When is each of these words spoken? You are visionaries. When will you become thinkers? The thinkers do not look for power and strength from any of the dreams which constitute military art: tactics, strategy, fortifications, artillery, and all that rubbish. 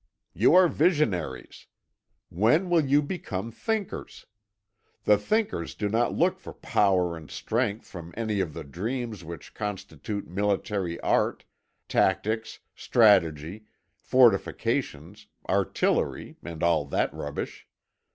You 0.33 0.55
are 0.55 0.67
visionaries. 0.67 1.67
When 2.29 2.71
will 2.71 2.83
you 2.83 3.03
become 3.03 3.51
thinkers? 3.51 4.25
The 5.03 5.15
thinkers 5.19 5.75
do 5.75 5.89
not 5.89 6.15
look 6.15 6.39
for 6.39 6.53
power 6.53 7.15
and 7.15 7.29
strength 7.29 7.85
from 7.85 8.11
any 8.17 8.39
of 8.39 8.55
the 8.55 8.63
dreams 8.63 9.23
which 9.23 9.53
constitute 9.53 10.25
military 10.27 10.99
art: 11.01 11.45
tactics, 11.87 12.61
strategy, 12.75 13.65
fortifications, 13.99 15.27
artillery, 15.47 16.35
and 16.43 16.63
all 16.63 16.85
that 16.85 17.13
rubbish. 17.13 17.67